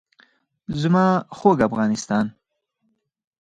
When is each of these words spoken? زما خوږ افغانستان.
زما 0.81 1.05
خوږ 1.37 1.57
افغانستان. 1.67 2.25